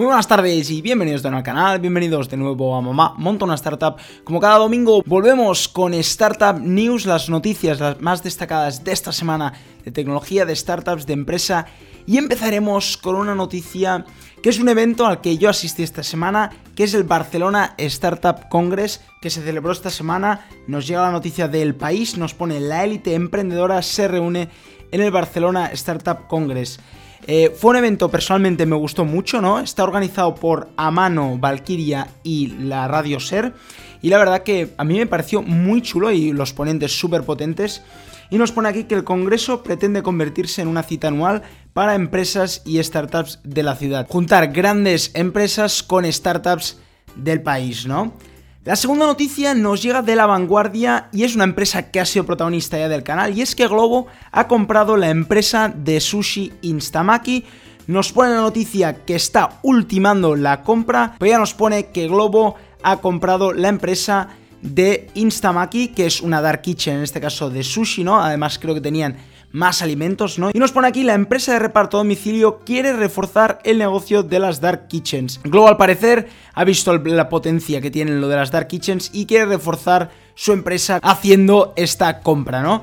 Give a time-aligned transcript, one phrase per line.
[0.00, 3.44] Muy buenas tardes y bienvenidos de nuevo al canal, bienvenidos de nuevo a Mamá Monta
[3.44, 3.96] una Startup.
[4.24, 9.52] Como cada domingo volvemos con Startup News, las noticias las más destacadas de esta semana
[9.84, 11.66] de tecnología, de startups, de empresa.
[12.06, 14.06] Y empezaremos con una noticia
[14.42, 18.48] que es un evento al que yo asistí esta semana, que es el Barcelona Startup
[18.48, 20.48] Congress, que se celebró esta semana.
[20.66, 24.48] Nos llega la noticia del país, nos pone la élite emprendedora se reúne
[24.92, 26.80] en el Barcelona Startup Congress.
[27.26, 29.60] Eh, fue un evento personalmente me gustó mucho, ¿no?
[29.60, 33.52] Está organizado por Amano, Valkyria y la Radio Ser.
[34.02, 37.82] Y la verdad que a mí me pareció muy chulo y los ponentes súper potentes.
[38.30, 42.62] Y nos pone aquí que el Congreso pretende convertirse en una cita anual para empresas
[42.64, 44.06] y startups de la ciudad.
[44.08, 46.78] Juntar grandes empresas con startups
[47.16, 48.14] del país, ¿no?
[48.62, 52.26] La segunda noticia nos llega de la vanguardia y es una empresa que ha sido
[52.26, 57.46] protagonista ya del canal y es que Globo ha comprado la empresa de sushi Instamaki.
[57.86, 62.56] Nos pone la noticia que está ultimando la compra, pero ya nos pone que Globo
[62.82, 64.28] ha comprado la empresa
[64.60, 68.20] de Instamaki, que es una dark kitchen en este caso de sushi, ¿no?
[68.22, 69.16] Además creo que tenían
[69.52, 70.50] más alimentos, ¿no?
[70.52, 74.38] Y nos pone aquí, la empresa de reparto a domicilio quiere reforzar el negocio de
[74.38, 75.40] las Dark Kitchens.
[75.44, 79.26] Globo al parecer ha visto la potencia que tienen lo de las Dark Kitchens y
[79.26, 82.82] quiere reforzar su empresa haciendo esta compra, ¿no?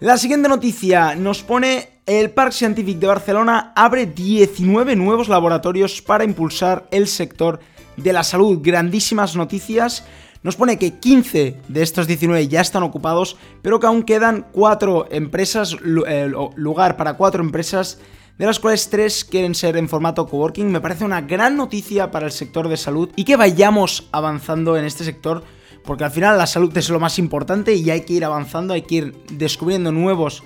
[0.00, 6.22] La siguiente noticia nos pone el Parque Scientific de Barcelona abre 19 nuevos laboratorios para
[6.22, 7.58] impulsar el sector
[7.96, 8.60] de la salud.
[8.62, 10.04] Grandísimas noticias.
[10.46, 15.08] Nos pone que 15 de estos 19 ya están ocupados, pero que aún quedan 4
[15.10, 17.98] empresas, eh, lugar para 4 empresas,
[18.38, 20.70] de las cuales 3 quieren ser en formato coworking.
[20.70, 24.84] Me parece una gran noticia para el sector de salud y que vayamos avanzando en
[24.84, 25.42] este sector,
[25.82, 28.82] porque al final la salud es lo más importante y hay que ir avanzando, hay
[28.82, 30.44] que ir descubriendo nuevos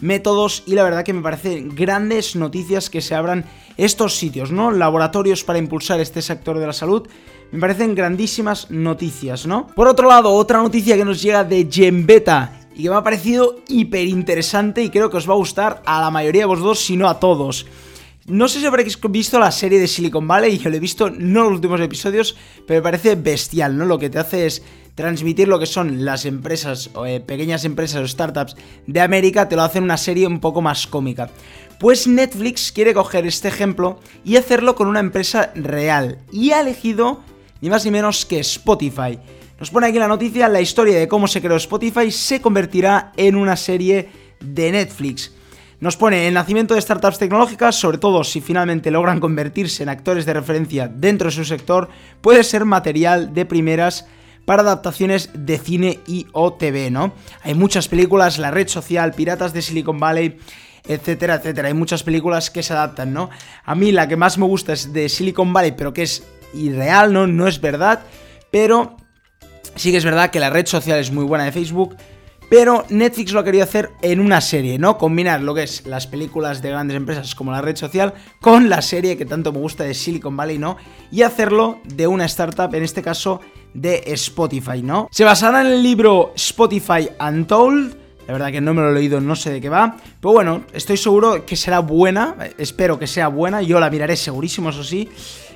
[0.00, 3.44] métodos y la verdad que me parecen grandes noticias que se abran
[3.76, 4.70] estos sitios, ¿no?
[4.70, 7.08] Laboratorios para impulsar este sector de la salud
[7.52, 9.68] me parecen grandísimas noticias, ¿no?
[9.68, 13.60] Por otro lado, otra noticia que nos llega de Gembeta y que me ha parecido
[13.68, 16.96] hiper interesante y creo que os va a gustar a la mayoría de vosotros, si
[16.96, 17.66] no a todos.
[18.26, 21.44] No sé si habréis visto la serie de Silicon Valley, yo lo he visto, no
[21.44, 22.36] los últimos episodios,
[22.66, 23.84] pero me parece bestial, ¿no?
[23.84, 24.62] Lo que te hace es
[24.96, 29.62] transmitir lo que son las empresas, eh, pequeñas empresas o startups de América, te lo
[29.62, 31.28] hacen una serie un poco más cómica.
[31.78, 37.22] Pues Netflix quiere coger este ejemplo y hacerlo con una empresa real, y ha elegido
[37.60, 39.18] ni más ni menos que Spotify.
[39.60, 43.36] Nos pone aquí la noticia, la historia de cómo se creó Spotify se convertirá en
[43.36, 44.08] una serie
[44.40, 45.32] de Netflix.
[45.78, 50.24] Nos pone el nacimiento de startups tecnológicas, sobre todo si finalmente logran convertirse en actores
[50.24, 51.90] de referencia dentro de su sector,
[52.22, 54.06] puede ser material de primeras
[54.46, 57.12] para adaptaciones de cine y o TV, ¿no?
[57.42, 60.38] Hay muchas películas, La Red Social, Piratas de Silicon Valley,
[60.88, 61.68] etcétera, etcétera.
[61.68, 63.28] Hay muchas películas que se adaptan, ¿no?
[63.64, 66.22] A mí la que más me gusta es de Silicon Valley, pero que es
[66.54, 67.26] irreal, ¿no?
[67.26, 68.04] No es verdad,
[68.50, 68.96] pero
[69.74, 71.96] sí que es verdad que la red social es muy buena de Facebook,
[72.48, 74.98] pero Netflix lo ha querido hacer en una serie, ¿no?
[74.98, 78.82] Combinar lo que es las películas de grandes empresas como la red social con la
[78.82, 80.76] serie que tanto me gusta de Silicon Valley, ¿no?
[81.10, 83.40] Y hacerlo de una startup, en este caso
[83.74, 85.08] de Spotify, ¿no?
[85.10, 88.05] Se basará en el libro Spotify Untold.
[88.26, 89.96] La verdad que no me lo he leído, no sé de qué va.
[90.20, 92.34] Pero bueno, estoy seguro que será buena.
[92.58, 93.62] Espero que sea buena.
[93.62, 95.08] Yo la miraré segurísimo, eso sí.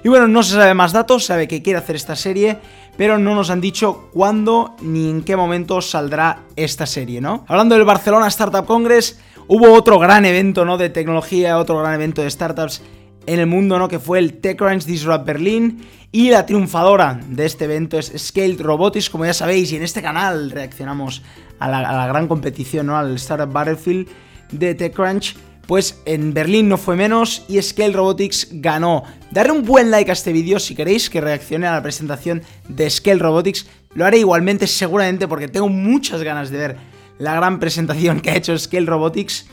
[0.02, 2.58] Y bueno, no se sabe más datos, sabe que quiere hacer esta serie,
[2.96, 7.44] pero no nos han dicho cuándo ni en qué momento saldrá esta serie, ¿no?
[7.48, 10.78] Hablando del Barcelona Startup Congress, hubo otro gran evento, ¿no?
[10.78, 12.82] De tecnología, otro gran evento de startups
[13.26, 13.88] en el mundo, ¿no?
[13.88, 15.86] Que fue el TechCrunch Disrupt Berlin.
[16.12, 20.02] Y la triunfadora de este evento es Scaled Robotics, como ya sabéis, y en este
[20.02, 21.22] canal reaccionamos
[21.60, 22.96] a la, gran competición, ¿no?
[22.96, 24.08] Al Startup Battlefield
[24.50, 25.36] de TechCrunch.
[25.66, 29.04] Pues en Berlín no fue menos y Scale Robotics ganó.
[29.30, 32.90] Darle un buen like a este vídeo si queréis que reaccione a la presentación de
[32.90, 33.66] Scale Robotics.
[33.94, 36.76] Lo haré igualmente seguramente porque tengo muchas ganas de ver
[37.18, 39.46] la gran presentación que ha hecho Scale Robotics.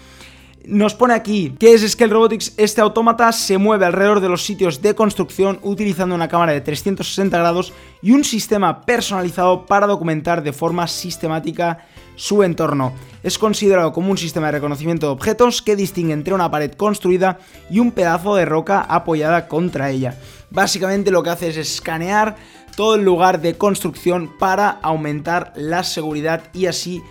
[0.68, 2.54] Nos pone aquí, ¿qué es Scale Robotics?
[2.58, 7.38] Este autómata se mueve alrededor de los sitios de construcción utilizando una cámara de 360
[7.38, 7.72] grados
[8.02, 11.86] y un sistema personalizado para documentar de forma sistemática
[12.18, 12.92] su entorno.
[13.24, 17.40] Es considerado como un sistema de reconocimiento de objetos que distingue entre una pared construida
[17.70, 20.20] y un pedazo de roca apoyada contra ella.
[20.50, 22.36] Básicamente lo que hace es escanear
[22.76, 27.02] todo el lugar de construcción para aumentar la seguridad y así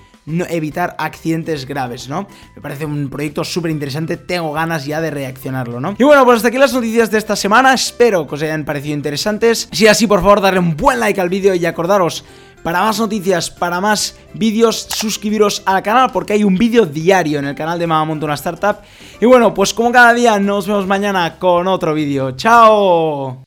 [0.49, 2.27] evitar accidentes graves, ¿no?
[2.55, 5.95] Me parece un proyecto súper interesante, tengo ganas ya de reaccionarlo, ¿no?
[5.99, 8.95] Y bueno, pues hasta aquí las noticias de esta semana, espero que os hayan parecido
[8.95, 9.69] interesantes.
[9.73, 12.25] Si es así, por favor, darle un buen like al vídeo y acordaros
[12.63, 17.45] Para más noticias, para más vídeos, suscribiros al canal porque hay un vídeo diario en
[17.45, 18.79] el canal de una Startup.
[19.21, 22.33] Y bueno, pues como cada día, nos vemos mañana con otro vídeo.
[22.33, 23.46] ¡Chao!